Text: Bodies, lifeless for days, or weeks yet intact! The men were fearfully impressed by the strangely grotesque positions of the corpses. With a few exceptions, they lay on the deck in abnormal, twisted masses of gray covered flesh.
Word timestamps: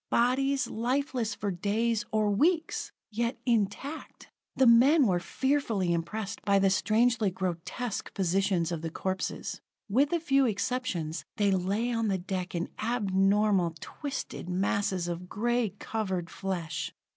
Bodies, 0.09 0.65
lifeless 0.65 1.35
for 1.35 1.51
days, 1.51 2.05
or 2.11 2.31
weeks 2.31 2.91
yet 3.11 3.37
intact! 3.45 4.31
The 4.55 4.65
men 4.65 5.05
were 5.05 5.19
fearfully 5.19 5.93
impressed 5.93 6.41
by 6.41 6.57
the 6.57 6.71
strangely 6.71 7.29
grotesque 7.29 8.11
positions 8.15 8.71
of 8.71 8.81
the 8.81 8.89
corpses. 8.89 9.61
With 9.87 10.11
a 10.11 10.19
few 10.19 10.47
exceptions, 10.47 11.23
they 11.37 11.51
lay 11.51 11.91
on 11.91 12.07
the 12.07 12.17
deck 12.17 12.55
in 12.55 12.69
abnormal, 12.81 13.75
twisted 13.79 14.49
masses 14.49 15.07
of 15.07 15.29
gray 15.29 15.75
covered 15.77 16.31
flesh. 16.31 16.91